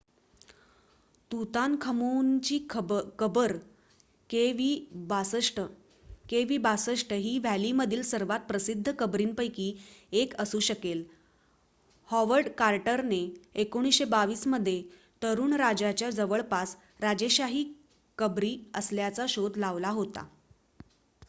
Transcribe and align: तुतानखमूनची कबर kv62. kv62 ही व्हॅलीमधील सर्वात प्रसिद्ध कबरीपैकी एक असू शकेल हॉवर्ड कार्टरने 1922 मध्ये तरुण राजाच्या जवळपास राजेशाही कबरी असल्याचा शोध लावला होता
तुतानखमूनची 1.31 2.57
कबर 2.69 3.51
kv62. 4.29 5.65
kv62 6.29 7.13
ही 7.15 7.37
व्हॅलीमधील 7.39 8.01
सर्वात 8.01 8.47
प्रसिद्ध 8.47 8.91
कबरीपैकी 8.99 9.71
एक 10.13 10.33
असू 10.35 10.59
शकेल 10.59 11.03
हॉवर्ड 12.09 12.49
कार्टरने 12.57 13.21
1922 13.55 14.47
मध्ये 14.47 14.81
तरुण 15.21 15.53
राजाच्या 15.55 16.09
जवळपास 16.09 16.75
राजेशाही 17.01 17.63
कबरी 18.17 18.57
असल्याचा 18.73 19.25
शोध 19.29 19.57
लावला 19.57 19.89
होता 19.89 20.25